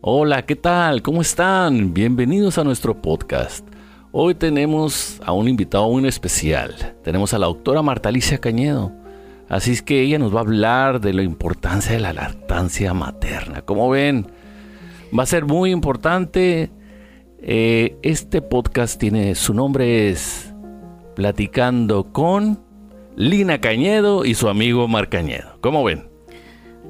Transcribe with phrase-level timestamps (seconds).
[0.00, 1.02] Hola, ¿qué tal?
[1.02, 1.92] ¿Cómo están?
[1.92, 3.66] Bienvenidos a nuestro podcast.
[4.12, 6.94] Hoy tenemos a un invitado muy especial.
[7.02, 8.92] Tenemos a la doctora Marta Alicia Cañedo.
[9.48, 13.62] Así es que ella nos va a hablar de la importancia de la lactancia materna.
[13.62, 14.28] Como ven,
[15.18, 16.70] va a ser muy importante.
[17.40, 20.54] Eh, este podcast tiene su nombre es
[21.16, 22.62] Platicando con
[23.16, 25.58] Lina Cañedo y su amigo Mar Cañedo.
[25.60, 26.07] ¿Cómo ven?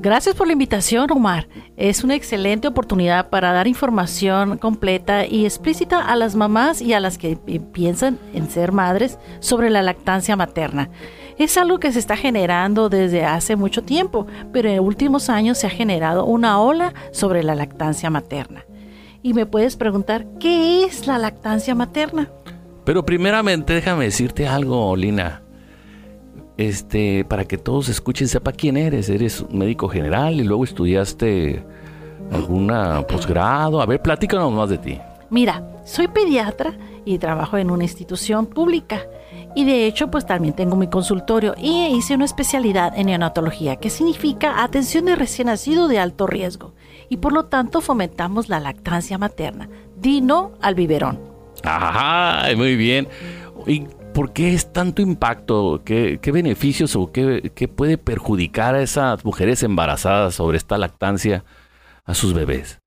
[0.00, 1.48] Gracias por la invitación, Omar.
[1.76, 7.00] Es una excelente oportunidad para dar información completa y explícita a las mamás y a
[7.00, 7.36] las que
[7.72, 10.88] piensan en ser madres sobre la lactancia materna.
[11.36, 15.66] Es algo que se está generando desde hace mucho tiempo, pero en últimos años se
[15.66, 18.64] ha generado una ola sobre la lactancia materna.
[19.24, 22.30] Y me puedes preguntar, ¿qué es la lactancia materna?
[22.84, 25.42] Pero primeramente déjame decirte algo, Lina
[26.58, 29.08] este, para que todos escuchen, sepa quién eres.
[29.08, 31.62] Eres médico general y luego estudiaste
[32.32, 33.80] alguna posgrado.
[33.80, 35.00] A ver, platícanos más de ti.
[35.30, 39.06] Mira, soy pediatra y trabajo en una institución pública.
[39.54, 43.88] Y de hecho, pues también tengo mi consultorio y hice una especialidad en neonatología, que
[43.88, 46.74] significa atención de recién nacido de alto riesgo.
[47.08, 49.68] Y por lo tanto fomentamos la lactancia materna.
[49.96, 51.20] Dino al biberón.
[51.62, 53.08] Ajá, muy bien.
[53.66, 55.82] ¿Y ¿por qué es tanto impacto?
[55.84, 61.44] ¿Qué, beneficios o qué, puede perjudicar a esas mujeres embarazadas sobre esta lactancia
[62.04, 62.80] a sus bebés?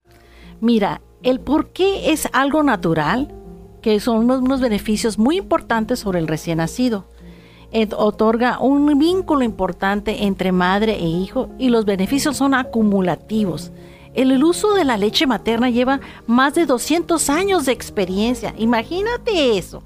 [0.59, 3.33] Mira, el por qué es algo natural,
[3.81, 7.05] que son unos, beneficios muy importantes sobre el recién nacido.
[7.95, 13.71] otorga un vínculo importante entre madre e hijo y los beneficios son acumulativos.
[14.13, 18.53] El uso de la leche materna lleva más de 200 años de experiencia.
[18.57, 19.83] Imagínate eso.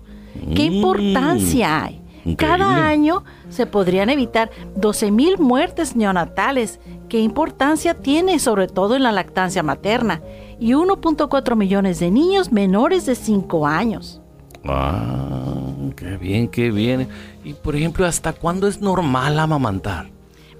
[0.55, 2.01] ¿Qué mm, importancia hay?
[2.37, 6.79] Cada año se podrían evitar 12.000 muertes neonatales.
[7.07, 10.21] ¿Qué importancia tiene sobre todo en la lactancia materna?
[10.59, 14.21] Y 1.4 millones de niños menores de 5 años.
[14.67, 17.07] Ah, qué bien, qué bien.
[17.43, 20.09] Y por ejemplo, ¿hasta cuándo es normal amamantar?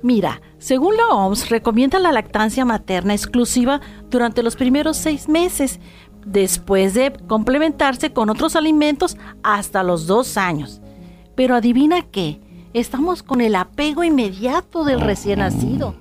[0.04, 5.80] Mira, según la OMS, recomienda la lactancia materna exclusiva durante los primeros seis meses,
[6.26, 10.82] después de complementarse con otros alimentos hasta los dos años.
[11.36, 12.42] Pero adivina qué,
[12.74, 15.96] estamos con el apego inmediato del recién nacido,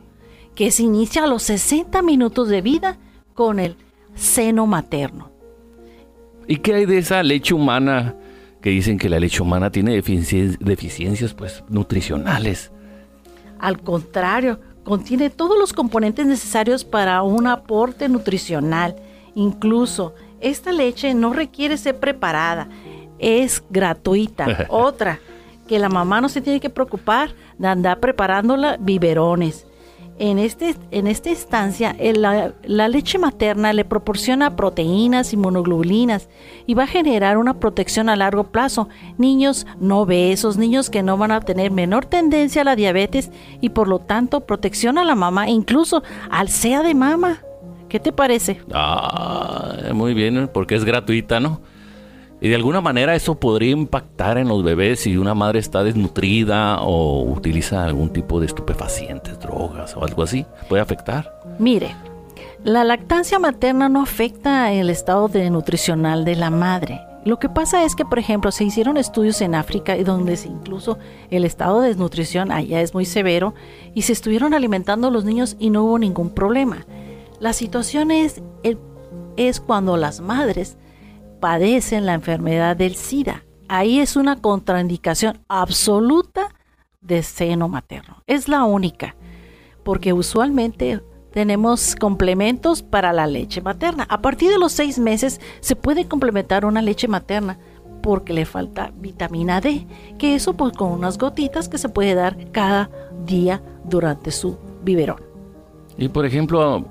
[0.55, 2.99] que se inicia a los 60 minutos de vida
[3.35, 3.77] con el
[4.15, 5.31] seno materno.
[6.47, 8.15] ¿Y qué hay de esa leche humana
[8.61, 12.71] que dicen que la leche humana tiene deficiencias pues, nutricionales?
[13.59, 18.97] Al contrario, contiene todos los componentes necesarios para un aporte nutricional
[19.35, 22.69] Incluso esta leche no requiere ser preparada,
[23.19, 24.67] es gratuita.
[24.69, 25.19] Otra,
[25.67, 29.67] que la mamá no se tiene que preocupar de andar preparándola biberones.
[30.17, 36.29] En, este, en esta instancia, la, la, leche materna le proporciona proteínas y monoglobulinas
[36.67, 38.89] y va a generar una protección a largo plazo.
[39.19, 43.71] Niños no obesos, niños que no van a tener menor tendencia a la diabetes y
[43.71, 47.44] por lo tanto protección a la mamá, incluso al sea de mama.
[47.95, 48.61] ¿Qué te parece?
[48.73, 51.61] Ah, muy bien, porque es gratuita, ¿no?
[52.41, 56.81] Y de alguna manera eso podría impactar en los bebés si una madre está desnutrida
[56.81, 60.45] o utiliza algún tipo de estupefacientes, drogas o algo así.
[60.69, 61.41] ¿Puede afectar?
[61.61, 61.95] Mire,
[62.65, 67.01] la lactancia materna no afecta el estado de nutricional de la madre.
[67.25, 70.99] Lo que pasa es que, por ejemplo, se hicieron estudios en África y donde incluso
[71.31, 73.55] el estado de desnutrición allá es muy severo
[73.95, 76.85] y se estuvieron alimentando a los niños y no hubo ningún problema.
[77.41, 78.41] La situación es,
[79.67, 80.77] cuando las madres
[81.41, 83.45] padecen la enfermedad del SIDA.
[83.69, 86.55] Ahí es una contraindicación absoluta
[87.01, 88.23] de seno materno.
[88.27, 89.17] Es la única,
[89.83, 91.03] porque usualmente
[91.33, 94.07] tenemos complementos para la leche materna.
[94.09, 97.59] A partir de los seis meses se puede complementar una leche materna
[98.03, 99.87] porque le falta vitamina D,
[100.19, 102.91] que eso pues con unas gotitas que se puede dar cada
[103.27, 105.34] día durante su biberón.
[105.97, 106.85] Y por ejemplo,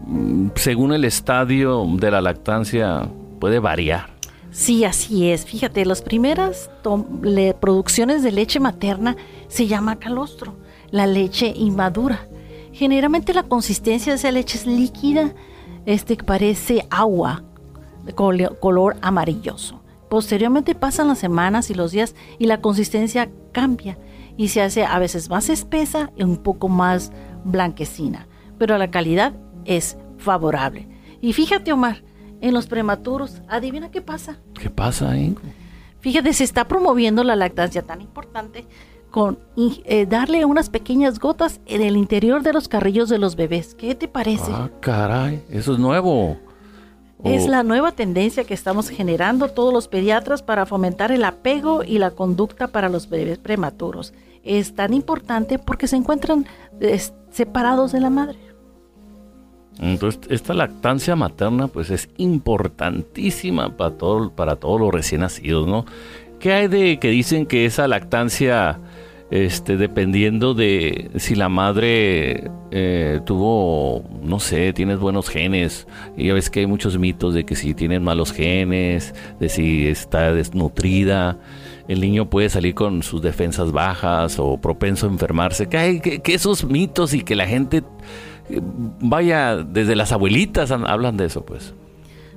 [0.55, 4.13] según el estadio de la lactancia, puede variar.
[4.51, 5.45] Sí, así es.
[5.45, 6.69] Fíjate, las primeras
[7.59, 9.17] producciones de leche materna
[9.47, 10.55] se llama calostro,
[10.91, 12.27] la leche inmadura.
[12.71, 15.33] Generalmente la consistencia de esa leche es líquida,
[15.85, 17.43] este parece agua
[18.05, 19.81] de color amarilloso.
[20.09, 23.97] Posteriormente pasan las semanas y los días y la consistencia cambia
[24.37, 27.11] y se hace a veces más espesa y un poco más
[27.43, 28.27] blanquecina
[28.63, 29.33] pero la calidad
[29.65, 30.87] es favorable.
[31.19, 32.01] Y fíjate, Omar,
[32.39, 34.37] en los prematuros, adivina qué pasa.
[34.53, 35.35] ¿Qué pasa ahí?
[35.99, 38.65] Fíjate, se está promoviendo la lactancia tan importante
[39.11, 43.75] con eh, darle unas pequeñas gotas en el interior de los carrillos de los bebés.
[43.75, 44.49] ¿Qué te parece?
[44.53, 46.37] Ah, caray, eso es nuevo.
[47.25, 51.97] Es la nueva tendencia que estamos generando todos los pediatras para fomentar el apego y
[51.97, 54.13] la conducta para los bebés prematuros.
[54.41, 56.45] Es tan importante porque se encuentran
[57.29, 58.52] separados de la madre.
[59.79, 65.85] Entonces, esta lactancia materna pues es importantísima para, todo, para todos los recién nacidos, ¿no?
[66.39, 68.79] ¿Qué hay de que dicen que esa lactancia
[69.33, 75.87] este, dependiendo de si la madre eh, tuvo, no sé, tienes buenos genes.
[76.15, 79.87] Y ya ves que hay muchos mitos de que si tienes malos genes, de si
[79.87, 81.39] está desnutrida,
[81.87, 85.67] el niño puede salir con sus defensas bajas o propenso a enfermarse.
[85.67, 87.81] Que hay que, esos mitos y que la gente
[88.49, 91.73] vaya desde las abuelitas hablan de eso, pues.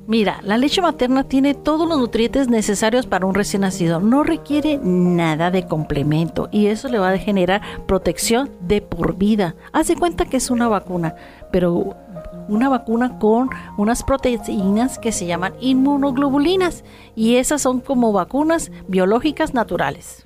[0.08, 3.99] Mira, la leche materna tiene todos los nutrientes necesarios para un recién nacido.
[3.99, 9.56] No requiere nada de complemento y eso le va a generar protección de por vida.
[9.73, 11.17] Haz de cuenta que es una vacuna,
[11.50, 11.97] pero
[12.49, 16.85] una vacuna con unas proteínas que se llaman inmunoglobulinas
[17.17, 20.25] y esas son como vacunas biológicas naturales.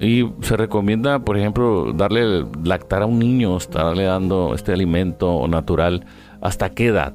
[0.00, 6.06] Y se recomienda, por ejemplo, darle lactar a un niño, estarle dando este alimento natural,
[6.40, 7.14] ¿hasta qué edad?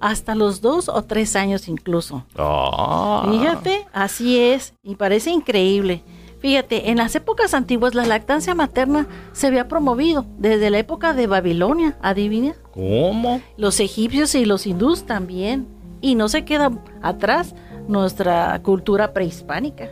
[0.00, 2.24] hasta los dos o tres años incluso.
[2.36, 3.26] Ah.
[3.30, 6.02] Fíjate, así es, y parece increíble.
[6.40, 11.26] Fíjate, en las épocas antiguas la lactancia materna se había promovido desde la época de
[11.26, 12.54] Babilonia, adivina.
[12.72, 13.40] ¿Cómo?
[13.56, 15.66] Los egipcios y los hindús también.
[16.00, 16.70] Y no se queda
[17.02, 17.56] atrás
[17.88, 19.88] nuestra cultura prehispánica.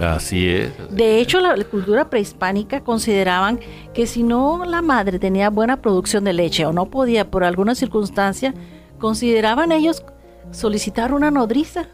[0.00, 0.72] Así es.
[0.90, 3.60] De hecho, la, cultura prehispánica consideraban
[3.94, 7.74] que si no la madre tenía buena producción de leche o no podía por alguna
[7.74, 8.54] circunstancia,
[8.98, 10.04] consideraban ellos
[10.50, 11.88] solicitar una nodriza.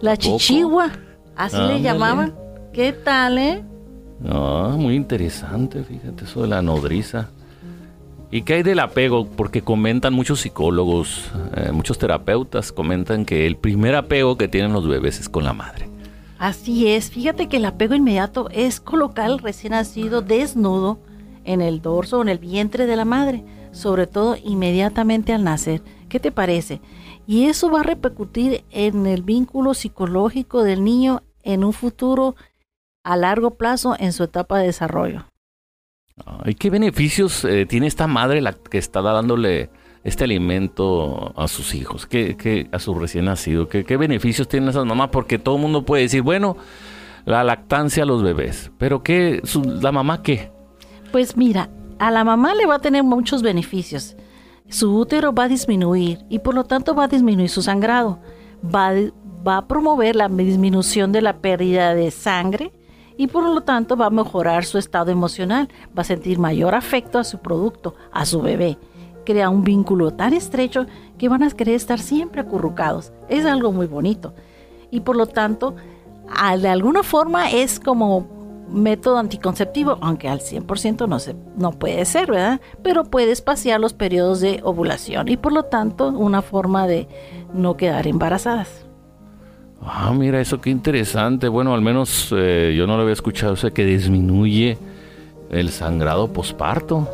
[0.00, 0.90] La chichigua,
[1.36, 2.34] así le llamaban.
[2.72, 3.64] ¿Qué tal, eh?
[4.28, 7.28] Ah, muy interesante, fíjate, eso de la nodriza.
[8.30, 9.26] ¿Y qué hay del apego?
[9.26, 14.88] Porque comentan muchos psicólogos, eh, muchos terapeutas comentan que el primer apego que tienen los
[14.88, 15.93] bebés es con la madre.
[16.44, 20.98] Así es, fíjate que el apego inmediato es colocar al recién nacido desnudo
[21.44, 23.42] en el dorso o en el vientre de la madre
[23.72, 25.80] sobre todo inmediatamente al nacer.
[26.10, 26.82] ¿Qué te parece?
[27.26, 32.36] Y eso va a repercutir en el vínculo psicológico del niño en un futuro
[33.04, 35.24] a largo plazo en su etapa de desarrollo.
[36.44, 39.70] ¿Y qué beneficios eh, tiene esta madre la que está dándole
[40.04, 43.68] este alimento a sus hijos, ¿Qué, a su recién nacido?
[43.68, 45.08] ¿Qué, ¿Qué beneficios tienen esas mamás?
[45.08, 46.56] Porque todo el mundo puede decir, bueno,
[47.24, 49.42] la lactancia a los bebés, pero ¿qué,
[49.80, 50.52] la mamá qué?
[51.10, 54.14] Pues mira, a la mamá le va a tener muchos beneficios.
[54.68, 58.18] Su útero va a disminuir y por lo tanto va a disminuir su sangrado.
[58.62, 58.92] Va,
[59.46, 62.72] va a promover la disminución de la pérdida de sangre
[63.16, 65.68] y por lo tanto va a mejorar su estado emocional.
[65.96, 68.76] Va a sentir mayor afecto a su producto, a su bebé.
[69.24, 70.86] Crea un vínculo tan estrecho
[71.18, 73.12] que van a querer estar siempre acurrucados.
[73.28, 74.34] Es algo muy bonito.
[74.90, 75.74] Y por lo tanto,
[76.60, 78.28] de alguna forma es como
[78.68, 82.60] método anticonceptivo, aunque al 100% no, se, no puede ser, ¿verdad?
[82.82, 87.08] Pero puede espaciar los periodos de ovulación y por lo tanto una forma de
[87.52, 88.84] no quedar embarazadas.
[89.82, 91.48] Ah, mira, eso qué interesante.
[91.48, 94.78] Bueno, al menos eh, yo no lo había escuchado, o sea, que disminuye
[95.50, 97.08] el sangrado posparto.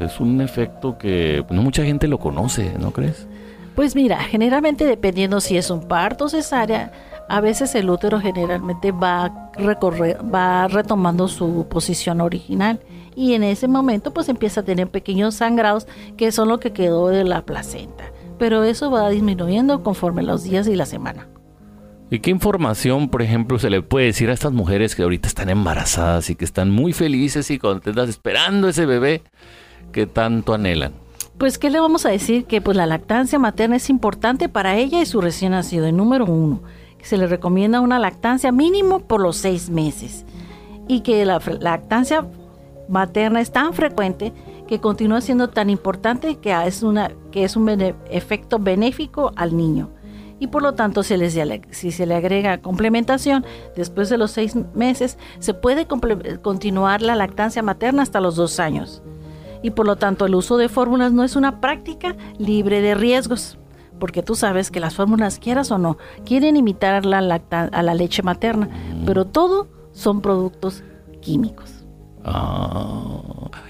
[0.00, 3.26] Es un efecto que no mucha gente lo conoce, ¿no crees?
[3.74, 6.92] Pues mira, generalmente dependiendo si es un parto cesárea,
[7.28, 12.80] a veces el útero generalmente va, recorrer, va retomando su posición original
[13.16, 15.86] y en ese momento pues empieza a tener pequeños sangrados
[16.16, 18.04] que son lo que quedó de la placenta.
[18.38, 21.28] Pero eso va disminuyendo conforme los días y la semana.
[22.10, 25.48] ¿Y qué información, por ejemplo, se le puede decir a estas mujeres que ahorita están
[25.48, 29.22] embarazadas y que están muy felices y contentas esperando ese bebé
[29.94, 30.92] que tanto anhelan?
[31.38, 32.44] Pues, ¿qué le vamos a decir?
[32.44, 35.86] Que pues la lactancia materna es importante para ella y su recién nacido.
[35.86, 36.60] En número uno,
[37.04, 40.24] se le recomienda una lactancia mínimo por los seis meses
[40.88, 42.26] y que la lactancia
[42.88, 44.32] materna es tan frecuente
[44.66, 47.68] que continúa siendo tan importante que es, una, que es un
[48.10, 49.90] efecto benéfico al niño.
[50.40, 53.44] Y por lo tanto, si se le agrega complementación
[53.76, 59.02] después de los seis meses, se puede continuar la lactancia materna hasta los dos años.
[59.64, 63.58] Y por lo tanto, el uso de fórmulas no es una práctica libre de riesgos
[63.98, 68.22] porque tú sabes que las fórmulas, quieras o no, quieren imitar la a la leche
[68.22, 68.68] materna,
[69.06, 70.82] pero todo son productos
[71.22, 71.84] químicos.
[72.24, 73.22] Ah,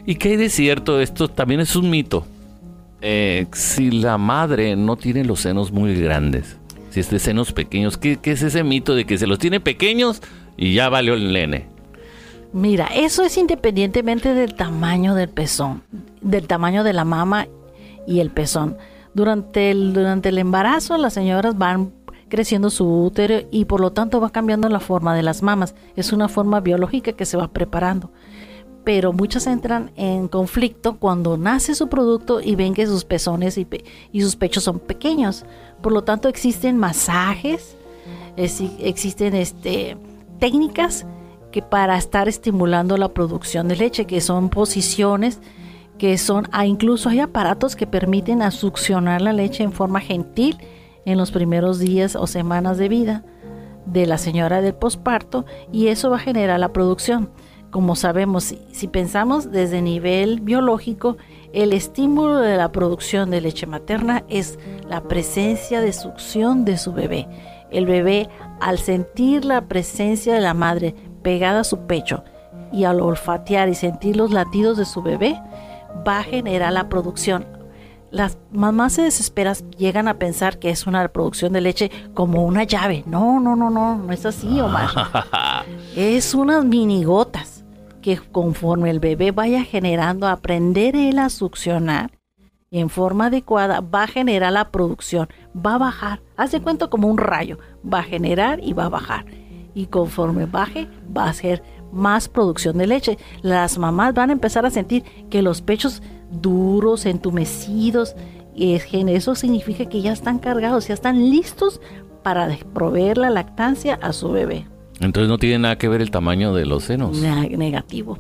[0.07, 1.01] ¿Y qué hay de cierto?
[1.01, 2.27] Esto también es un mito.
[3.01, 6.57] Eh, si la madre no tiene los senos muy grandes,
[6.91, 9.61] si es de senos pequeños, ¿qué, ¿qué, es ese mito de que se los tiene
[9.61, 10.23] pequeños
[10.57, 11.74] y ya valió el nene?
[12.55, 15.83] Mira, eso es independientemente del tamaño del pezón,
[16.21, 17.49] del tamaño de la mama
[18.07, 18.77] y el pezón
[19.13, 21.93] Durante el, durante el embarazo las señoras van
[22.29, 25.75] creciendo su útero y por lo tanto va cambiando la forma de las mamas.
[25.97, 28.13] Es una forma biológica que se va preparando.
[28.85, 33.67] Pero muchas entran en conflicto cuando nace su producto y ven que sus pezones y,
[34.21, 35.45] sus pechos son pequeños.
[35.83, 37.77] Por lo tanto existen masajes,
[38.37, 39.97] existen este,
[40.39, 41.05] técnicas
[41.55, 45.39] que para estar estimulando la producción de leche, que son posiciones
[45.99, 50.59] que son, ah, incluso hay aparatos que permiten succionar la leche en forma gentil
[51.05, 53.25] en los primeros días o semanas de vida
[53.87, 57.31] de la señora del posparto y eso va a generar la producción.
[57.71, 61.19] Como sabemos, si, pensamos desde nivel biológico,
[61.53, 64.59] el estímulo de la producción de leche materna es
[64.89, 67.29] la presencia de succión de su bebé.
[67.71, 68.29] El bebé,
[68.61, 72.23] al sentir la presencia de la madre pegada a su pecho
[72.73, 75.43] y al olfatear y sentir los latidos de su bebé,
[76.07, 77.45] va a generar la producción
[78.15, 82.63] las mamás se desesperan, llegan a pensar que es una producción de leche como una
[82.63, 83.03] llave.
[83.07, 84.89] No, no, no, no, no es así, Omar.
[85.97, 87.65] es unas mini gotas
[88.01, 92.13] que conforme el bebé vaya generando, aprender él a succionar
[92.71, 96.21] en forma adecuada, va a generar la producción, va a bajar.
[96.37, 99.25] Haz de cuenta como un rayo, va a generar y va a bajar.
[99.75, 101.63] Y conforme baje, va a ser
[101.93, 103.19] más producción de leche.
[103.43, 108.15] Las mamás van a empezar a sentir que los pechos duros, entumecidos.
[108.57, 111.81] Eso significa que ya están cargados, ya están listos
[112.23, 114.67] para proveer la lactancia a su bebé.
[115.01, 117.19] Entonces no tiene nada que ver el tamaño de los senos.
[117.19, 118.19] negativo.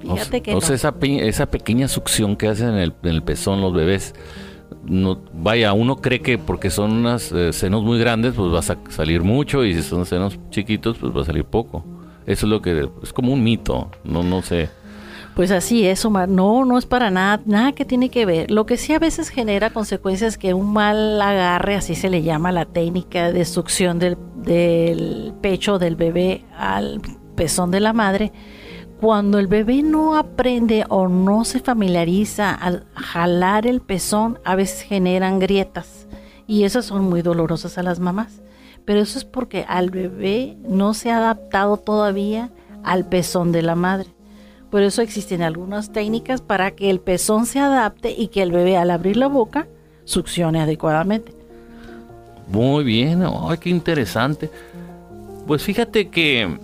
[0.00, 4.14] Fíjate que o sea, esa, esa, pequeña succión que hacen en el, pezón los bebés,
[4.84, 8.90] no, vaya, uno cree que porque son unos eh, senos muy grandes, pues va a
[8.90, 11.84] salir mucho, y si son senos chiquitos, pues va a salir poco.
[12.26, 14.70] Eso es lo que es como un mito, no, no sé.
[15.34, 16.28] Pues así es, Omar.
[16.28, 18.50] No, no es para nada, nada que tiene que ver.
[18.50, 22.52] Lo que sí a veces genera consecuencias que un mal agarre, así se le llama
[22.52, 27.00] la técnica de succión del, del pecho del bebé al
[27.34, 28.30] pezón de la madre,
[29.02, 34.82] cuando el bebé no aprende o no se familiariza al jalar el pezón, a veces
[34.82, 36.06] generan grietas
[36.46, 38.42] y esas son muy dolorosas a las mamás.
[38.84, 42.50] Pero eso es porque al bebé no se ha adaptado todavía
[42.84, 44.06] al pezón de la madre.
[44.70, 48.76] Por eso existen algunas técnicas para que el pezón se adapte y que el bebé
[48.76, 49.66] al abrir la boca
[50.04, 51.34] succione adecuadamente.
[52.46, 54.48] Muy bien, ay, qué interesante.
[55.48, 56.56] Pues fíjate que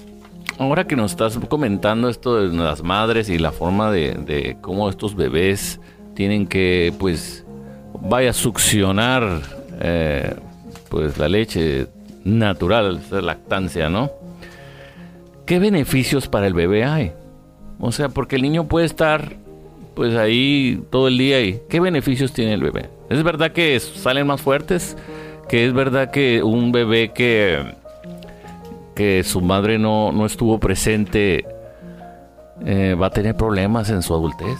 [0.58, 5.14] ahora que nos estás comentando esto de las madres y la forma de, cómo estos
[5.14, 5.80] bebés
[6.14, 7.46] tienen que, pues,
[8.00, 9.40] vaya a succionar,
[9.80, 10.34] eh,
[10.88, 11.86] pues, la leche
[12.24, 14.10] natural, la lactancia, ¿no?
[15.46, 17.12] ¿Qué beneficios para el bebé hay?
[17.80, 19.36] O sea, porque el niño puede estar
[19.94, 22.88] pues ahí todo el día y ¿qué beneficios tiene el bebé?
[23.10, 24.96] Es verdad que salen más fuertes,
[25.48, 27.64] que es verdad que un bebé que,
[28.98, 31.46] que su madre no, no estuvo presente
[32.66, 34.58] eh, va a tener problemas en su adultez.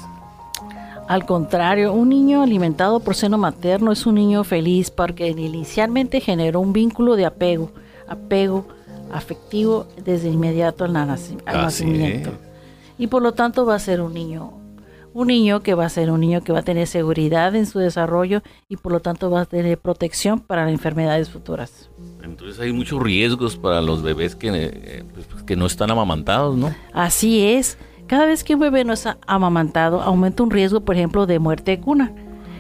[1.09, 6.61] Al contrario, un niño alimentado por seno materno es un niño feliz porque inicialmente generó
[6.61, 7.73] un vínculo de apego,
[8.07, 8.65] apego
[9.13, 12.31] afectivo desde inmediato al, nacimiento
[12.97, 14.53] y por lo tanto va a ser un niño
[15.19, 17.81] un niño que va a ser un niño que va a tener seguridad en su
[17.81, 21.91] desarrollo y por lo tanto va a tener protección para las enfermedades futuras.
[22.23, 26.73] Entonces hay muchos riesgos para los bebés que, eh, pues, que no están amamantados, ¿no?
[26.93, 27.79] Así es.
[28.07, 31.73] Cada vez que un bebé no está amamantado, aumenta un riesgo, por ejemplo, de muerte
[31.73, 32.13] de cuna,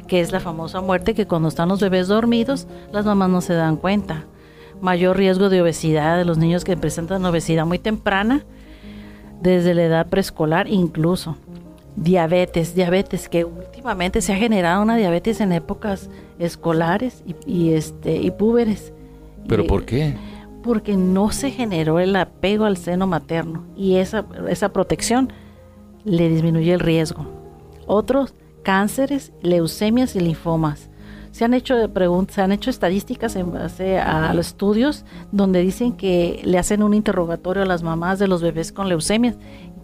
[0.08, 3.54] que es la famosa muerte que cuando están los bebés dormidos, las mamás no se
[3.54, 4.24] dan cuenta.
[4.80, 8.44] Mayor riesgo de obesidad de los niños que presentan obesidad muy temprana,
[9.40, 11.36] desde la edad preescolar incluso.
[12.00, 18.30] Diabetes, diabetes, que últimamente se ha generado una diabetes en épocas escolares y, este, y
[18.30, 18.92] púberes.
[19.48, 20.14] ¿Pero por qué?
[20.62, 25.32] Porque no se generó el apego al seno materno y esa, esa protección
[26.04, 27.26] le disminuye el riesgo.
[27.86, 30.90] Otros, cánceres, leucemias y linfomas
[31.38, 35.92] se han hecho preguntas, se han hecho estadísticas en base a los estudios donde dicen
[35.92, 39.36] que le hacen un interrogatorio a las mamás de los bebés con leucemias.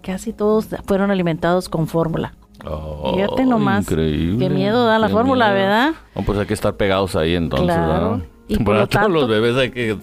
[0.04, 2.34] Casi todos fueron alimentados con fórmula.
[2.66, 3.90] Oh, Fíjate nomás.
[3.90, 4.38] Increíble.
[4.38, 5.94] Qué miedo da la fórmula, ¿verdad?
[6.26, 8.22] pues hay que estar pegados ahí entonces, claro.
[8.46, 9.96] Y por todos los bebés hay que,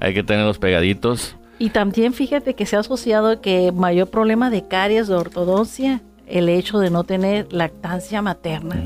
[0.00, 1.36] hay que tenerlos pegaditos.
[1.60, 6.48] Y también fíjate que se ha asociado que mayor problema de caries de ortodoncia el
[6.48, 8.82] hecho de no tener lactancia materna.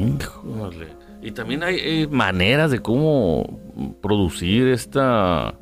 [1.23, 3.61] Y también hay eh, maneras de cómo
[4.03, 5.55] producir esta,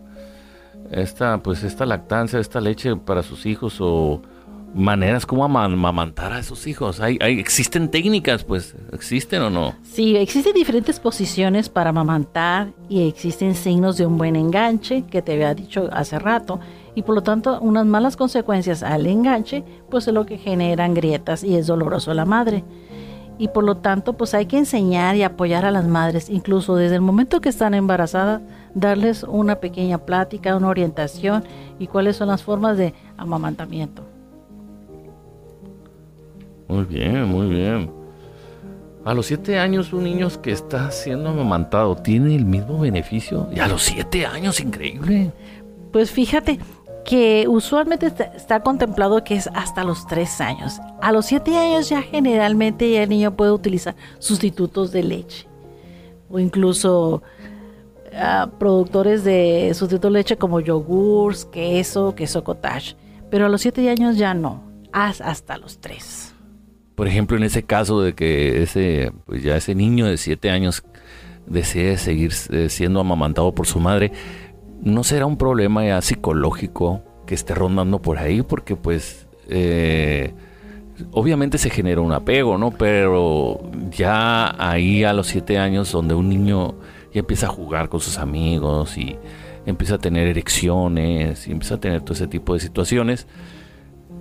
[0.90, 4.22] esta, pues esta lactancia, esta leche para sus hijos o,
[4.74, 7.00] maneras como amamantar a esos hijos.
[7.00, 9.74] Hay, hay, existen técnicas, pues, ¿existen o no?
[9.82, 15.32] Sí, existen diferentes posiciones para amamantar y existen signos de un buen enganche, que te
[15.32, 16.60] había dicho hace rato,
[16.94, 21.44] y por lo tanto unas malas consecuencias al enganche, pues es lo que generan grietas
[21.44, 22.64] y es doloroso a la madre.
[23.38, 26.96] Y por lo tanto, pues hay que enseñar y apoyar a las madres, incluso desde
[26.96, 28.42] el momento que están embarazadas,
[28.74, 31.42] darles una pequeña plática, una orientación
[31.78, 34.04] y cuáles son las formas de amamantamiento.
[36.72, 37.90] Muy bien, muy bien.
[39.04, 43.46] A los siete años un niño que está siendo amamantado tiene el mismo beneficio.
[43.54, 45.32] Y a los siete años, increíble.
[45.92, 46.58] Pues fíjate
[47.04, 50.80] que usualmente está, contemplado que es hasta los tres años.
[51.02, 55.46] A los siete años ya generalmente el niño puede utilizar sustitutos de leche
[56.30, 57.22] o incluso
[58.16, 62.96] ah, productores de sustitutos de leche como yogurts, queso, queso cottage.
[63.30, 66.31] Pero a los siete años ya no, hasta los tres
[67.02, 70.84] por ejemplo, en ese caso de que ese, pues ya ese niño de 7 años
[71.48, 74.12] desee seguir eh, siendo amamantado por su madre,
[74.82, 78.42] ¿no será un problema ya psicológico que esté rondando por ahí?
[78.42, 80.32] Porque pues eh,
[81.10, 82.70] obviamente se genera un apego, ¿no?
[82.70, 86.76] Pero ya ahí a los 7 años donde un niño
[87.12, 89.18] ya empieza a jugar con sus amigos y
[89.66, 93.26] empieza a tener erecciones y empieza a tener todo ese tipo de situaciones,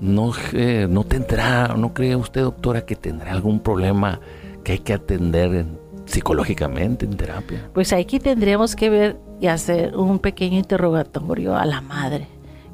[0.02, 4.20] no, eh, no tendrá, ¿no cree usted, doctora, que tendrá algún problema
[4.64, 5.66] que hay que atender
[6.06, 7.70] psicológicamente en terapia?
[7.74, 12.28] Pues aquí tendríamos que ver y hacer un pequeño interrogatorio a la madre.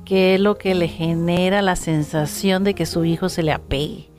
[0.06, 4.10] ¿Qué es lo que le genera la sensación de que su hijo se le apegue?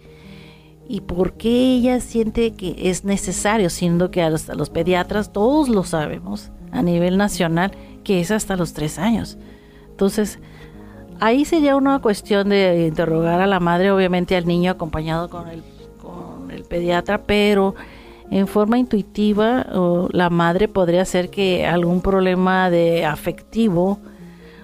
[0.86, 5.84] ¿Y por qué ella siente que es necesario, siendo que a los, pediatras todos lo
[5.84, 7.72] sabemos a nivel nacional,
[8.04, 9.38] que es hasta los tres años?
[9.90, 10.38] Entonces,
[11.20, 15.62] Ahí sería una cuestión de interrogar a la madre, obviamente al niño acompañado con el,
[16.00, 17.74] con el pediatra, pero
[18.30, 19.66] en forma intuitiva
[20.10, 23.98] la madre podría ser que algún problema de afectivo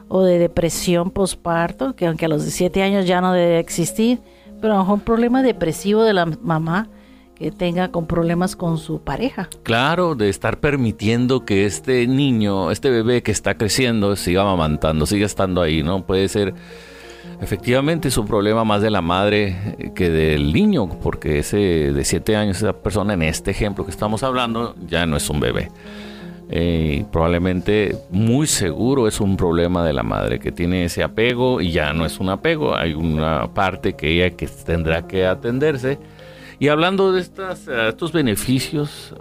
[0.08, 4.20] o de depresión posparto, que aunque a los 17 años ya no debe existir,
[4.60, 6.88] pero a lo mejor un problema depresivo de la mamá
[7.36, 9.48] que tenga con problemas con su pareja.
[9.62, 15.26] Claro, de estar permitiendo que este niño, este bebé que está creciendo, siga amamantando, siga
[15.26, 16.04] estando ahí, ¿no?
[16.04, 16.54] Puede ser
[17.40, 21.56] efectivamente es un problema más de la madre que del niño, porque ese
[21.92, 25.40] de 7 años, esa persona en este ejemplo que estamos hablando, ya no es un
[25.40, 25.70] bebé.
[26.50, 31.72] Eh, probablemente muy seguro es un problema de la madre que tiene ese apego y
[31.72, 35.98] ya no es un apego, hay una parte que ella que tendrá que atenderse
[36.58, 39.14] y hablando de estas, eh, estos beneficios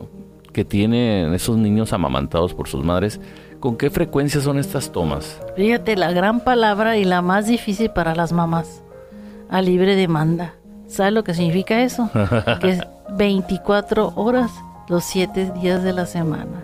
[0.52, 3.20] que tienen esos niños amamantados por sus madres,
[3.60, 5.42] ¿con qué frecuencia son estas tomas?
[5.56, 8.84] Fíjate, la gran palabra y la más difícil para las mamás,
[9.50, 10.54] a libre demanda.
[10.88, 12.10] ¿Sabes lo que significa eso?
[12.62, 12.82] que es
[13.18, 14.52] 24 horas
[14.88, 16.64] los 7 días de la semana.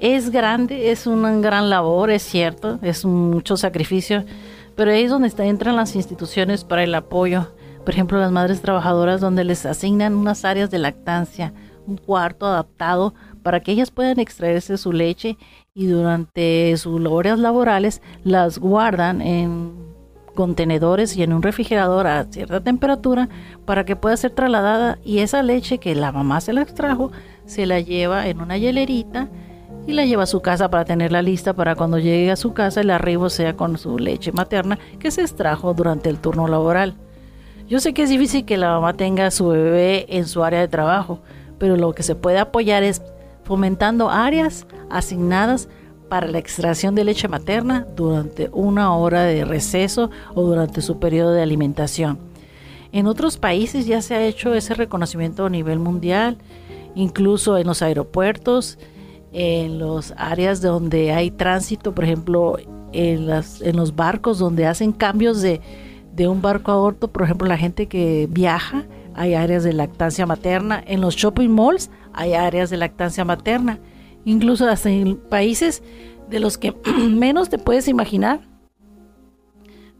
[0.00, 4.24] Es grande, es una gran labor, es cierto, es mucho sacrificio,
[4.76, 7.48] pero ahí es donde entran las instituciones para el apoyo
[7.84, 11.52] por ejemplo, las madres trabajadoras donde les asignan unas áreas de lactancia,
[11.86, 15.36] un cuarto adaptado para que ellas puedan extraerse su leche
[15.74, 19.72] y durante sus horas laborales las guardan en
[20.34, 23.28] contenedores y en un refrigerador a cierta temperatura
[23.66, 27.12] para que pueda ser trasladada y esa leche que la mamá se la extrajo
[27.44, 29.28] se la lleva en una hielerita
[29.86, 32.80] y la lleva a su casa para tenerla lista para cuando llegue a su casa
[32.80, 36.96] el arribo sea con su leche materna que se extrajo durante el turno laboral.
[37.66, 40.60] Yo sé que es difícil que la mamá tenga a su bebé en su área
[40.60, 41.20] de trabajo,
[41.58, 43.00] pero lo que se puede apoyar es
[43.44, 45.68] fomentando áreas asignadas
[46.10, 51.32] para la extracción de leche materna durante una hora de receso o durante su periodo
[51.32, 52.18] de alimentación.
[52.92, 56.36] En otros países ya se ha hecho ese reconocimiento a nivel mundial,
[56.94, 58.78] incluso en los aeropuertos,
[59.32, 62.58] en las áreas donde hay tránsito, por ejemplo,
[62.92, 65.60] en, en los barcos donde hacen cambios de,
[66.14, 70.26] de un barco a otro, por ejemplo, la gente que viaja, hay áreas de lactancia
[70.26, 70.82] materna.
[70.86, 73.78] En los shopping malls hay áreas de lactancia materna.
[74.24, 75.82] Incluso hasta en países
[76.28, 76.74] de los que
[77.08, 78.40] menos te puedes imaginar,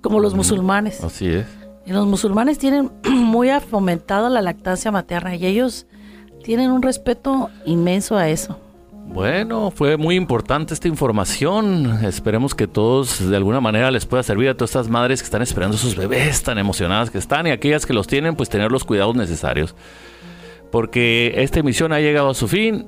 [0.01, 1.03] como los musulmanes.
[1.03, 1.47] Así es.
[1.87, 5.87] Y los musulmanes tienen muy fomentada la lactancia materna y ellos
[6.43, 8.59] tienen un respeto inmenso a eso.
[9.07, 12.05] Bueno, fue muy importante esta información.
[12.05, 15.43] Esperemos que todos de alguna manera les pueda servir a todas estas madres que están
[15.43, 18.73] esperando a sus bebés tan emocionadas que están y aquellas que los tienen, pues tener
[18.73, 19.75] los cuidados necesarios.
[20.73, 22.87] Porque esta emisión ha llegado a su fin.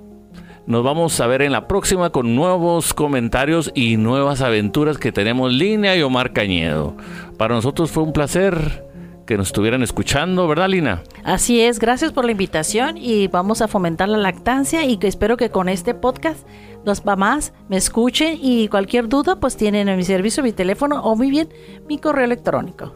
[0.67, 5.53] Nos vamos a ver en la próxima con nuevos comentarios y nuevas aventuras que tenemos
[5.53, 6.97] Línea y Omar Cañedo.
[7.39, 8.86] Para nosotros fue un placer
[9.27, 11.03] que nos estuvieran escuchando, ¿verdad, Lina?
[11.25, 15.37] Así es, gracias por la invitación y vamos a fomentar la lactancia y que espero
[15.37, 16.47] que con este podcast
[16.85, 21.17] los mamás me escuchen y cualquier duda pues tienen en mi servicio mi teléfono o
[21.17, 21.49] muy bien
[21.89, 22.95] mi correo electrónico.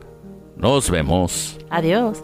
[0.56, 1.58] Nos vemos.
[1.70, 2.22] Adiós.